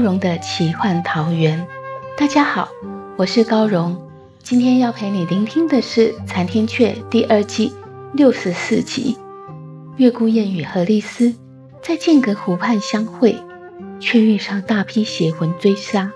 [0.00, 1.66] 荣的奇幻桃源。
[2.16, 2.68] 大家好，
[3.16, 4.00] 我是高荣。
[4.42, 7.72] 今天要陪你聆听的是《残天阙》第二季
[8.14, 9.16] 六十四集。
[9.96, 11.34] 月孤雁与何丽丝
[11.82, 13.36] 在剑阁湖畔相会，
[14.00, 16.10] 却遇上大批邪魂追杀。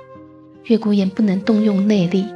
[0.65, 2.27] 月孤雁不能动用内力，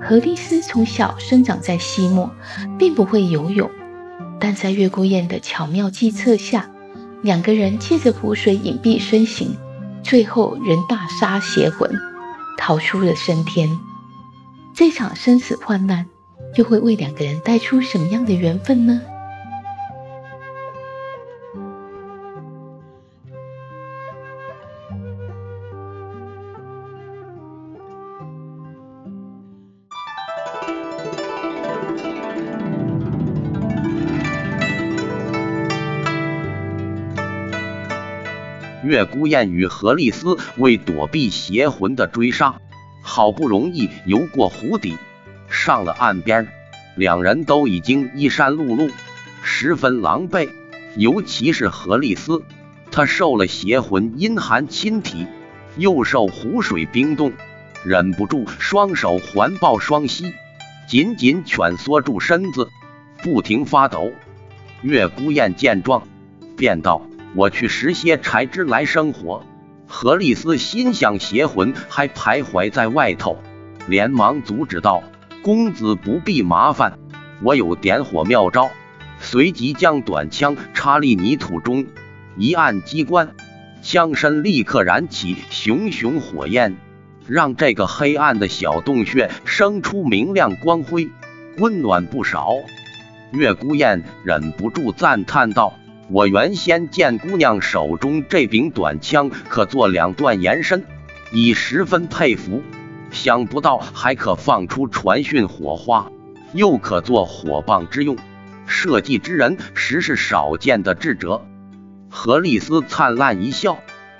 [0.00, 2.30] 何丽丝从小生长在西漠，
[2.78, 3.68] 并不会游泳。
[4.38, 6.70] 但在月孤雁的巧妙计策下，
[7.22, 9.56] 两个人借着湖水隐蔽身形。
[10.02, 11.90] 最后，人大杀邪魂，
[12.58, 13.78] 逃出了升天。
[14.74, 16.06] 这场生死患难，
[16.56, 19.00] 又会为两个人带出什么样的缘分呢？
[38.82, 42.56] 月孤雁与何丽丝为躲避邪魂的追杀，
[43.00, 44.96] 好不容易游过湖底，
[45.48, 46.48] 上了岸边。
[46.96, 48.90] 两人都已经衣衫露露，
[49.42, 50.48] 十分狼狈。
[50.96, 52.42] 尤其是何丽丝，
[52.90, 55.26] 她受了邪魂阴寒侵体，
[55.78, 57.32] 又受湖水冰冻，
[57.84, 60.34] 忍不住双手环抱双膝，
[60.86, 62.68] 紧紧蜷缩住身子，
[63.22, 64.12] 不停发抖。
[64.82, 66.06] 月孤雁见状，
[66.56, 67.06] 便道。
[67.34, 69.44] 我去拾些柴枝来生火。
[69.86, 73.36] 何丽丝心想邪魂还徘徊在外头，
[73.86, 75.02] 连忙阻止道
[75.42, 76.98] ：“公子不必麻烦，
[77.42, 78.70] 我有点火妙招。”
[79.20, 81.86] 随即将短枪插入泥土中，
[82.36, 83.34] 一按机关，
[83.82, 86.76] 枪身立刻燃起熊熊火焰，
[87.28, 91.08] 让这个黑暗的小洞穴生出明亮光辉，
[91.58, 92.54] 温暖不少。
[93.30, 95.74] 月孤雁忍不住赞叹道。
[96.12, 100.84] 我原先见姑娘手中这柄短枪可做两段延伸，
[101.32, 102.62] 已十分佩服。
[103.10, 106.12] 想不到还可放出传讯火花，
[106.52, 108.18] 又可做火棒之用，
[108.66, 111.46] 设计之人实是少见的智者。
[112.10, 113.78] 何丽丝灿烂一笑，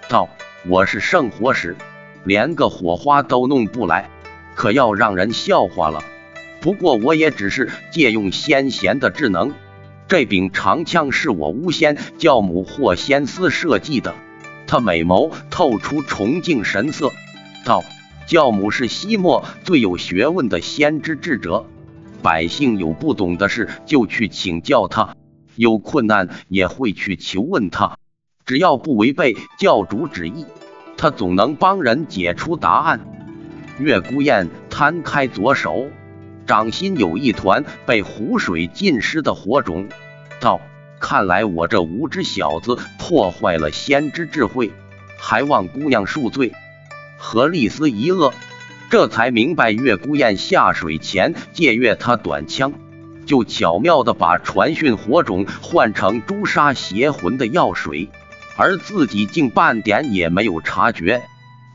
[0.08, 0.30] 道
[0.66, 1.76] ：“我是圣火使，
[2.24, 4.08] 连个火花都弄不来，
[4.54, 6.02] 可要让人笑话了。
[6.62, 9.52] 不过我也只是借用先贤的智能。”
[10.12, 14.14] 这柄长枪是我巫仙教母霍仙思设计的。
[14.66, 17.10] 他美眸透出崇敬神色，
[17.64, 17.82] 道
[18.28, 21.64] ：“教母是西漠最有学问的先知智者，
[22.20, 25.16] 百姓有不懂的事就去请教他，
[25.56, 27.96] 有困难也会去求问他。
[28.44, 30.44] 只要不违背教主旨意，
[30.98, 33.00] 他总能帮人解出答案。”
[33.80, 35.86] 月孤雁摊开左手。
[36.46, 39.88] 掌心有一团被湖水浸湿的火种，
[40.40, 40.60] 道
[41.00, 44.70] ：“看来我这无知小子破坏了先知智慧，
[45.18, 46.52] 还望姑娘恕罪。”
[47.16, 48.32] 何丽丝一愕，
[48.90, 52.72] 这才明白月孤雁下水前借阅他短枪，
[53.24, 58.08] 就巧妙的把传讯火种换成诛杀邪魂的药水，
[58.56, 61.22] 而自己竟半点也没有察觉，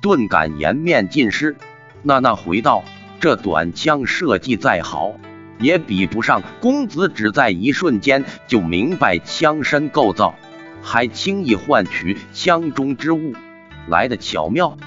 [0.01, 1.55] 顿感颜面尽失，
[2.03, 2.83] 娜娜回道。
[3.19, 5.15] 这短枪设计再好，
[5.59, 10.35] 也比不上公子只在一瞬间就明白枪身构造，
[10.83, 13.33] 还轻易换取枪中之物
[13.87, 14.77] 来的巧妙。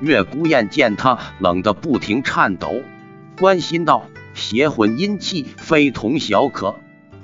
[0.00, 2.82] 月孤雁见他冷得不停颤抖，
[3.38, 6.76] 关心道：“邪魂阴气非同小可，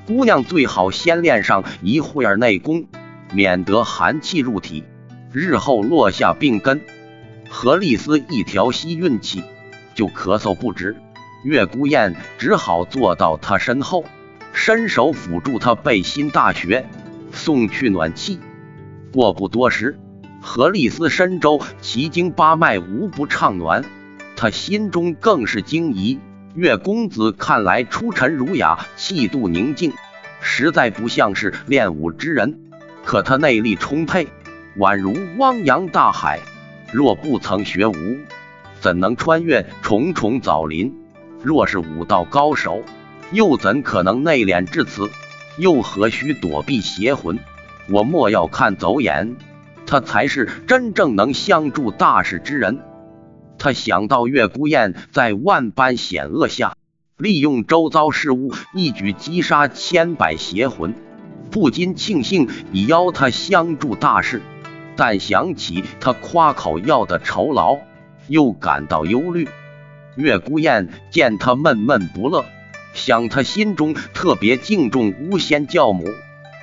[0.06, 2.86] 姑娘最好先练上一会儿内功，
[3.32, 4.84] 免得寒气入体，
[5.32, 6.82] 日后落下病根。”
[7.48, 9.44] 何丽丝一条吸运气。
[9.94, 10.96] 就咳嗽不止，
[11.44, 14.04] 月孤雁只好坐到他身后，
[14.52, 16.86] 伸手抚住他背心大穴，
[17.32, 18.40] 送去暖气。
[19.12, 19.98] 过不多时，
[20.40, 23.84] 何丽丝身周奇经八脉无不畅暖，
[24.36, 26.18] 他心中更是惊疑：
[26.54, 29.92] 月公子看来出尘儒雅，气度宁静，
[30.40, 32.60] 实在不像是练武之人。
[33.04, 34.28] 可他内力充沛，
[34.78, 36.40] 宛如汪洋大海。
[36.92, 37.92] 若不曾学武，
[38.84, 40.94] 怎能穿越重重枣林？
[41.42, 42.82] 若是武道高手，
[43.32, 45.08] 又怎可能内敛至此？
[45.56, 47.38] 又何须躲避邪魂？
[47.90, 49.36] 我莫要看走眼，
[49.86, 52.80] 他才是真正能相助大事之人。
[53.56, 56.76] 他想到月孤雁在万般险恶下，
[57.16, 60.92] 利用周遭事物一举击杀千百邪魂，
[61.50, 64.42] 不禁庆幸已邀他相助大事。
[64.94, 67.78] 但想起他夸口要的酬劳，
[68.28, 69.48] 又感到忧虑。
[70.16, 72.44] 月孤雁见他闷闷不乐，
[72.92, 76.08] 想他心中特别敬重巫仙教母，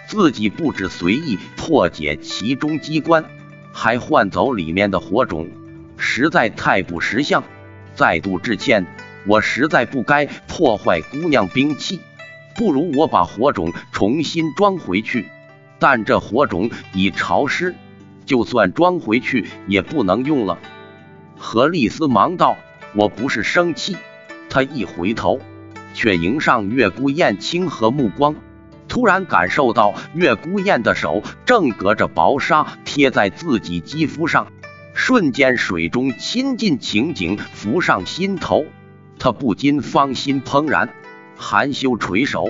[0.07, 3.25] 自己不止随意破解其中机关，
[3.73, 5.49] 还换走里面的火种，
[5.97, 7.43] 实在太不识相。
[7.93, 8.85] 再度致歉，
[9.27, 11.99] 我实在不该破坏姑娘兵器，
[12.55, 15.25] 不如我把火种重新装回去。
[15.77, 17.75] 但这火种已潮湿。
[18.23, 20.57] 就算装回去也不能用了。
[21.43, 22.55] 何丽丝忙道
[22.93, 23.97] ：“我不是生气。”
[24.47, 25.39] 他一回头，
[25.95, 28.35] 却迎上月孤雁清和目光，
[28.87, 34.47] 突然感受到月孤雁的手正隔着薄纱贴在自己肌肤上，
[34.93, 38.65] 瞬间水中亲近情景浮上心头，
[39.17, 40.89] 他不禁芳心怦然，
[41.35, 42.45] 含羞垂首。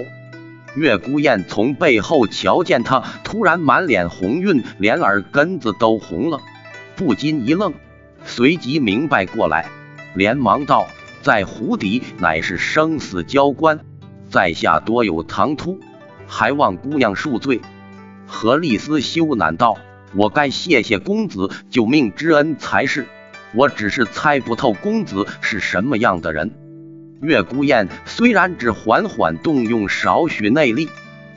[0.76, 6.40] 月孤雁从背后瞧见他，突然满脸红晕，连耳根子都红了，
[6.96, 7.74] 不禁一愣，
[8.26, 9.70] 随即明白过来，
[10.14, 10.88] 连忙道
[11.22, 13.80] ：“在湖底乃是生死交关，
[14.30, 15.80] 在下多有唐突，
[16.28, 17.62] 还望姑娘恕罪。”
[18.26, 19.78] 何丽丝羞赧道
[20.16, 23.08] ：“我该谢谢公子救命之恩才是，
[23.54, 26.52] 我只是猜不透公子是什么样的人。”
[27.22, 30.90] 月孤雁虽然只缓缓动用少许内力，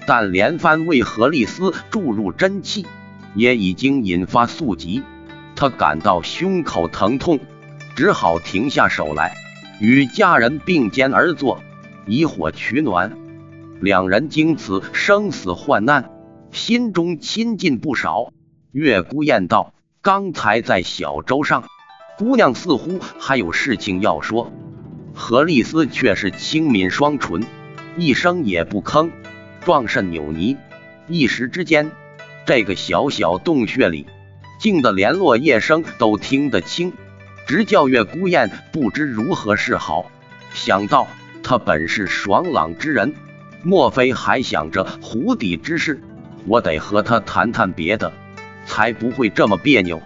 [0.07, 2.87] 但连番为何丽丝注入真气，
[3.35, 5.03] 也已经引发宿疾。
[5.57, 7.39] 他感到胸口疼痛，
[7.95, 9.37] 只好停下手来，
[9.81, 11.61] 与家人并肩而坐，
[12.07, 13.17] 以火取暖。
[13.81, 16.11] 两人经此生死患难，
[16.53, 18.33] 心中亲近不少。
[18.73, 21.65] 月孤雁道：“刚才在小舟上，
[22.19, 24.53] 姑娘似乎还有事情要说。”
[25.15, 27.45] 何丽丝却是轻抿双唇，
[27.97, 29.11] 一声也不吭，
[29.65, 30.57] 壮甚扭捏。
[31.07, 31.93] 一时之间，
[32.47, 34.07] 这个小小洞穴里
[34.65, 36.95] 静得连落叶声都听得清，
[37.47, 40.11] 直叫月孤雁不知如何是好。
[40.55, 41.07] 想到
[41.43, 43.15] 他本是爽朗之人，
[43.63, 46.01] 莫非还想着湖底之事？
[46.47, 48.11] 我得和他谈谈别的，
[48.65, 50.01] 才不会这么别扭。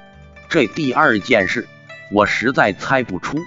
[0.48, 1.68] 这第二件事，
[2.10, 3.38] 我实在猜不出。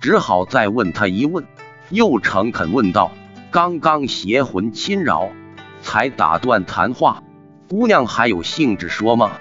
[0.00, 1.44] 只好再问他一问，
[1.90, 3.12] 又诚恳问道
[3.52, 5.30] ：“刚刚邪魂侵扰，
[5.82, 7.22] 才打断谈话，
[7.68, 9.38] 姑娘还有兴致说吗？”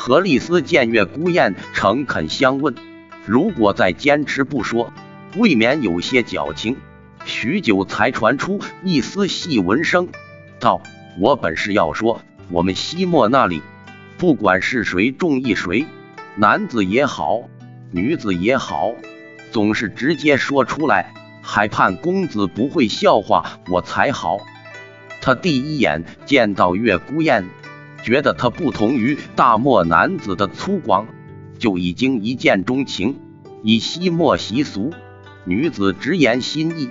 [0.00, 2.72] 何丽丝见月孤雁诚恳相问，
[3.26, 4.92] 如果再坚持不说，
[5.36, 6.76] 未免有些矫情。
[7.24, 10.08] 许久才传出一丝细闻声，
[10.60, 10.80] 道
[11.18, 13.60] ：“我本是要说，我们西漠那里，
[14.18, 15.84] 不管是谁中意谁，
[16.36, 17.42] 男子也好，
[17.90, 18.92] 女子也好。”
[19.50, 21.12] 总是直接说出来，
[21.42, 24.38] 还盼公子不会笑话我才好。
[25.20, 27.44] 他第一眼见到月孤雁，
[28.08, 31.04] 觉得他不同于大漠男子的粗犷，
[31.58, 33.20] 就已经一见钟情。
[33.62, 34.94] 以西漠习俗，
[35.44, 36.88] 女子直言心意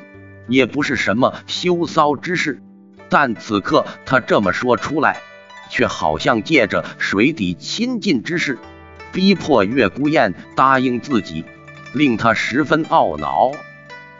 [0.48, 2.62] 也不是什么羞骚之事，
[3.10, 5.18] 但此刻他这么说出来，
[5.72, 8.60] 却好像借着水底亲近之事，
[9.12, 11.44] 逼迫月孤雁答应自己。
[11.94, 13.54] 令他十分懊恼，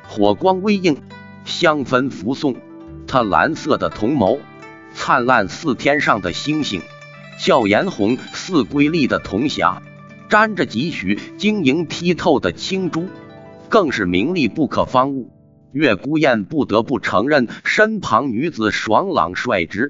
[0.08, 0.98] 火光微映，
[1.46, 2.56] 香氛浮送。
[3.06, 4.39] 他蓝色的瞳眸，
[4.98, 6.82] 灿烂似天上的星星；
[7.38, 9.77] 笑颜红似瑰丽的铜匣，
[10.27, 13.08] 沾着几许晶莹剔透的青珠，
[13.70, 15.32] 更是名利不可方物。
[15.72, 19.88] 月孤雁不得不承认，身旁女子爽朗率直，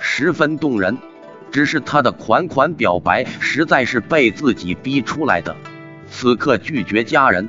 [0.00, 0.98] 十分动人。
[1.52, 5.56] 只是他的款款表白，实在是被自己逼出来的。
[6.10, 7.48] 此刻拒绝家人，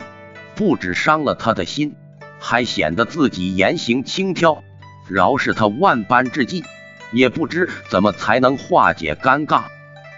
[0.56, 1.96] 不止伤了他的心，
[2.40, 4.64] 还显得自己言行轻佻。
[5.10, 6.64] 饶是他万般之计，
[7.12, 9.64] 也不知怎么才能化解尴尬，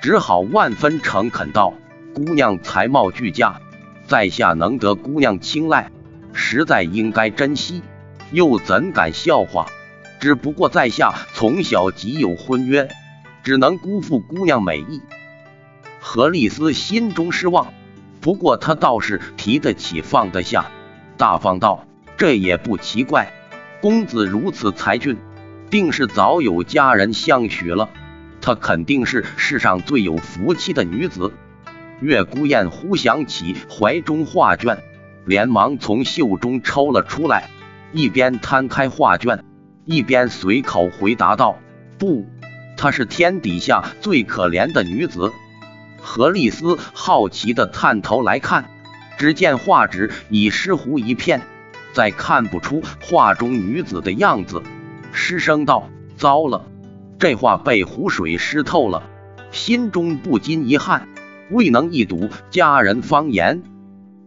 [0.02, 1.74] 只好万分诚恳道
[2.14, 3.62] ：“姑娘才貌俱佳，
[4.08, 5.92] 在下能得姑娘青睐，
[6.34, 7.82] 实在应该珍惜，
[8.32, 9.68] 又怎敢笑话？
[10.20, 12.90] 只不过在下从小即有婚约，
[13.44, 15.02] 只能辜负姑娘美意。”
[16.00, 17.74] 何丽丝心中失望。
[18.20, 20.66] 不过她倒是提得起放得下，
[21.18, 23.32] 大方道：“这也不奇怪，
[23.82, 25.18] 公子如此才俊，
[25.72, 27.90] 定是早有佳人相许了。
[28.42, 31.34] 她肯定是世上最有福气的女子。
[32.02, 34.78] 月孤雁忽想起怀中画卷，
[35.26, 37.50] 连忙从袖中抽了出来，
[37.94, 39.44] 一边摊开画卷，
[39.86, 41.58] 一边随口回答道
[41.98, 42.26] ：“不，
[42.76, 45.32] 她是天底下最可怜的女子。”
[46.02, 48.66] 何丽丝好奇地探头来看，
[49.20, 51.42] 只见画纸已湿糊一片，
[51.94, 54.64] 再看不出画中女子的样子，
[55.12, 56.66] 失声道：“糟了，
[57.20, 59.04] 这画被湖水湿透了。”
[59.52, 61.08] 心中不禁遗憾。
[61.50, 63.62] 未能一睹佳人芳颜，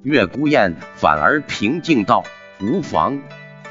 [0.02, 2.22] 月孤雁反而平静道
[2.60, 3.18] ：“无妨，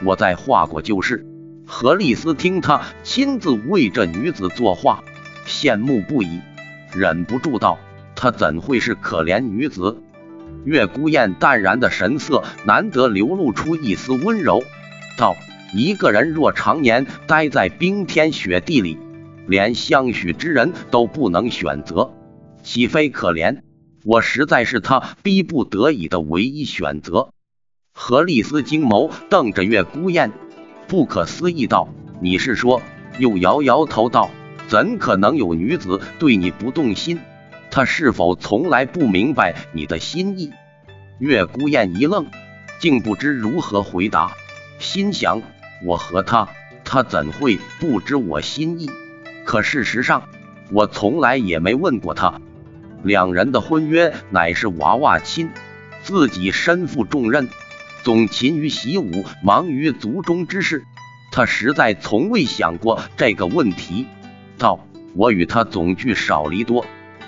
[0.03, 1.23] 我再画过就是。”
[1.67, 5.03] 何丽丝听他亲自为这女子作画，
[5.45, 6.41] 羡慕不已，
[6.91, 7.77] 忍不住道
[8.15, 10.01] ：“她怎会是可怜女子？”
[10.65, 14.63] 月孤雁淡然的神色难得流露出一丝温柔，
[15.15, 15.35] 道
[15.73, 18.97] ：“一个人若常年待在冰天雪地里，
[19.47, 22.11] 连相许之人都不能选择。”
[22.63, 23.59] 岂非可怜？
[24.05, 27.29] 我实在是他逼不得已的唯一选择。
[27.93, 30.31] 何丽丝惊眸瞪着月孤雁，
[30.87, 31.89] 不可思议道
[32.21, 32.81] ：“你是说？”
[33.19, 34.29] 又摇摇头道
[34.67, 37.19] ：“怎可能有女子对你不动心？
[37.69, 40.51] 她是否从来不明白你的心意？”
[41.19, 42.25] 月孤雁一愣，
[42.79, 44.31] 竟不知如何回答，
[44.79, 45.41] 心想：
[45.83, 46.47] 我和他，
[46.85, 48.89] 他怎会不知我心意？
[49.45, 50.23] 可事实上，
[50.71, 52.39] 我从来也没问过他。
[53.03, 55.49] 两人的婚约乃是娃娃亲，
[56.01, 57.49] 自己身负重任，
[58.03, 60.85] 总勤于习武，忙于族中之事。
[61.31, 64.07] 他实在从未想过这个问题。
[64.57, 66.85] 道：“我与他总聚少离多，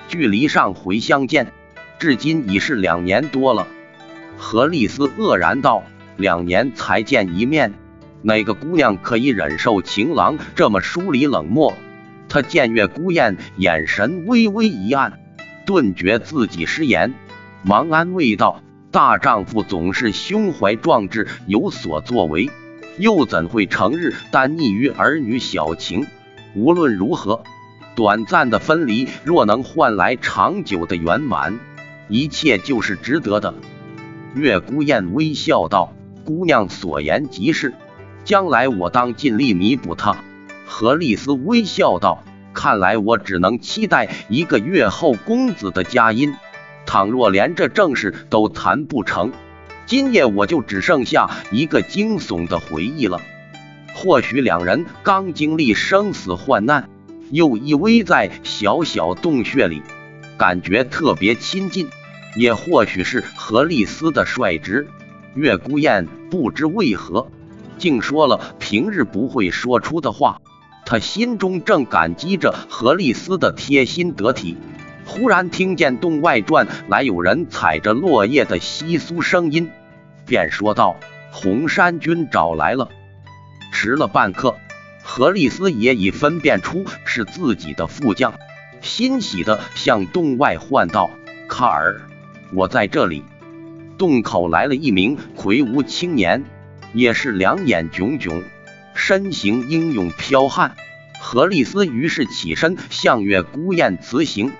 [0.08, 1.52] 距离上回相见，
[2.00, 3.68] 至今已是两年多了。”
[4.38, 5.84] 何丽丝愕然道
[6.16, 7.74] ：“两年才见一面，
[8.26, 11.76] 哪个姑娘可以忍受情郎这么疏离冷漠？”
[12.28, 15.20] 他见月孤雁眼神微微一暗。
[15.68, 17.14] 顿觉自己失言，
[17.64, 22.50] 忙安慰道：“大丈夫总是胸怀壮志，有所作为，
[22.98, 26.08] 又怎会成日单溺于儿女小情？
[26.56, 27.44] 无论如何，
[27.96, 31.60] 短暂的分离若能换来长久的圆满，
[32.10, 33.54] 一切就是值得的。”
[34.36, 35.94] 月孤雁微笑道
[36.26, 37.74] ：“姑娘所言极是，
[38.26, 40.18] 将来我当尽力弥补他。”
[40.68, 42.22] 何丽丝微笑道。
[42.54, 46.34] 看来我只能期待一个月后公子的佳音。
[46.86, 49.34] 倘若连这正事都谈不成，
[49.86, 53.20] 今夜我就只剩下一个惊悚的回忆了。
[53.94, 56.90] 或许两人刚经历生死患难，
[57.30, 59.82] 又依偎在小小洞穴里，
[60.38, 61.90] 感觉特别亲近。
[62.38, 64.88] 也或许是何丽丝的率直，
[65.34, 67.30] 月孤雁不知为何，
[67.78, 70.42] 竟说了平日不会说出的话。
[70.86, 74.56] 他心中正感激着何丽丝的贴心得体，
[75.06, 79.72] 忽然听见洞外传来有人踩着落叶的窸窣声音，
[80.28, 80.96] 便说道
[81.34, 82.90] ：“红衫军找来了。”
[83.74, 84.56] 迟了半刻，
[85.04, 88.36] 何丽丝也已分辨出是自己的副将，
[88.82, 91.10] 欣喜地向洞外唤道
[91.50, 92.00] ：“卡尔，
[92.54, 93.24] 我在这里。”
[93.98, 96.44] 洞口来了一名魁梧青年，
[96.96, 98.44] 也是两眼炯炯。
[98.96, 100.76] 身形英勇剽悍，
[101.20, 104.54] 何丽丝于是起身向月孤雁辞行。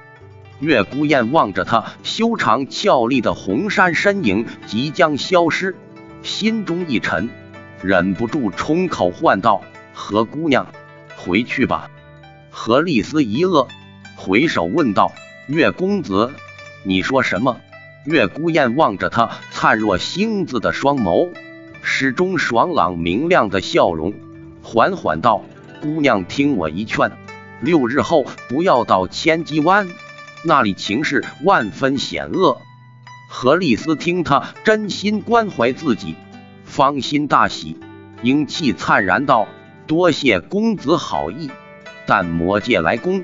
[0.60, 5.76] 月孤雁望着他修长俏丽的红衫身影即将消失，
[6.22, 7.30] 心中一沉，
[7.82, 9.62] 忍不住冲口唤道
[9.94, 10.68] ：“何姑娘，
[11.16, 11.90] 回去吧。”
[12.52, 13.68] 何丽丝一愕，
[14.16, 15.14] 回首问道
[15.48, 16.32] ：“月公子，
[16.84, 17.62] 你说什么？”
[18.06, 21.32] 月孤雁望着他灿若星子的双眸。
[21.88, 24.12] 始终爽朗明亮的笑容，
[24.64, 25.44] 缓缓道
[25.80, 27.12] ：“姑娘，听我一劝，
[27.62, 29.88] 六日后不要到千机湾，
[30.44, 32.60] 那里情势万分险恶。”
[33.30, 36.16] 何丽丝听他真心关怀自己，
[36.66, 37.78] 芳心大喜，
[38.24, 39.48] 英气灿然道
[39.86, 41.52] ：“多谢公子好意，
[42.08, 43.24] 但魔界来攻，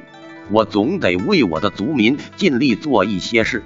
[0.52, 3.64] 我总得为我的族民尽力做一些事。”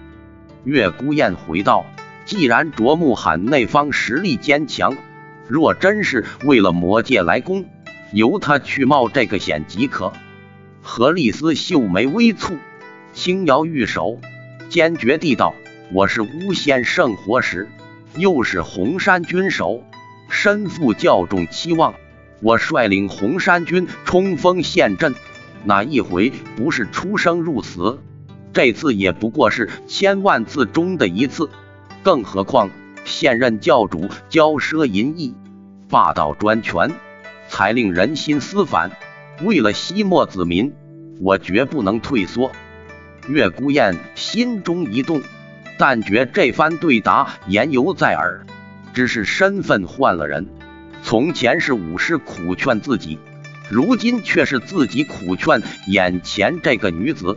[0.64, 1.86] 月孤雁回道。
[2.26, 4.98] 既然卓木罕那方实力坚强，
[5.48, 7.66] 若真是为了魔界来攻，
[8.12, 10.12] 由他去冒这个险即可。
[10.82, 12.54] 何丽丝秀眉微蹙，
[13.14, 14.20] 轻摇玉手，
[14.70, 15.54] 坚决地道
[15.94, 17.68] ：“我是巫仙圣火使，
[18.18, 19.84] 又是红山军首，
[20.28, 21.94] 身负教众期望。
[22.42, 25.14] 我率领红山军冲锋陷阵，
[25.64, 28.00] 哪一回不是出生入死？
[28.52, 31.52] 这次也不过是千万次中的一次。”
[32.06, 32.70] 更何况
[33.04, 35.34] 现任教主骄奢淫逸、
[35.90, 36.92] 霸道专权，
[37.50, 38.92] 才令人心思烦。
[39.42, 40.72] 为了西莫子民，
[41.20, 42.52] 我绝不能退缩。
[43.28, 45.20] 月孤雁心中一动，
[45.80, 48.46] 但觉这番对答言犹在耳，
[48.94, 50.46] 只是身份换了人。
[51.02, 53.18] 从前是武士苦劝自己，
[53.72, 57.36] 如今却是自己苦劝眼前这个女子。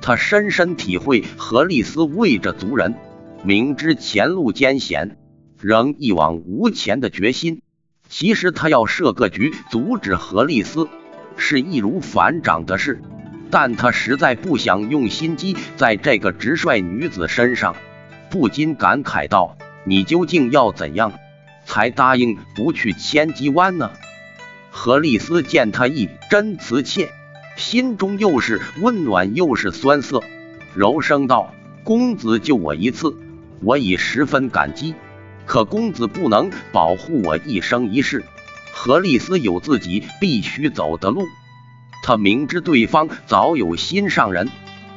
[0.00, 2.96] 他深深体会何丽丝为着族人，
[3.44, 5.16] 明知前路艰险，
[5.60, 7.62] 仍一往无前的决心。
[8.08, 10.88] 其实他要设个局阻止何丽丝，
[11.36, 13.00] 是易如反掌的事。
[13.50, 17.76] 但他实在不想用心机在这个直率女子身上，
[18.28, 21.12] 不禁感慨道：“你究竟要怎样，
[21.64, 23.90] 才答应不去千机湾呢？”
[24.70, 27.10] 何丽丝见他一真辞切，
[27.56, 30.22] 心中又是温暖又是酸涩，
[30.74, 31.54] 柔声道
[31.84, 33.16] ：“公子救我一次，
[33.60, 34.94] 我已十分感激。
[35.46, 38.24] 可公子不能保护我一生一世。
[38.72, 41.24] 何丽丝有自己必须走的路。”
[42.04, 44.48] 他明知对方早有心上人，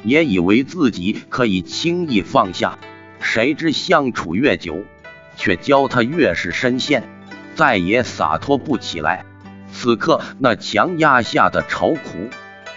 [0.04, 2.78] 也以为自己可以轻易放下。
[3.20, 4.84] 谁知相处越久，
[5.36, 7.02] 却教他越是深陷，
[7.54, 9.24] 再也洒脱不起来。
[9.72, 12.30] 此刻那强压下的愁苦，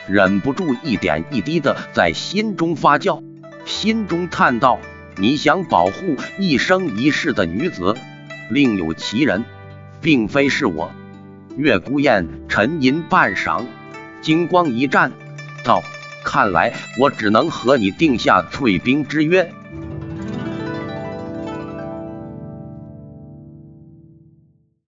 [0.07, 3.23] 忍不住一点一滴的在心中发酵，
[3.65, 4.79] 心中叹道
[5.17, 7.95] ：“你想保护一生一世的女子，
[8.49, 9.43] 另有其人，
[10.01, 10.91] 并非是我。”
[11.57, 13.63] 月孤雁沉吟半晌。
[14.21, 15.11] 金光一绽，
[15.63, 15.81] 道
[16.25, 19.49] ：“看来我只能和你定下退兵之约。”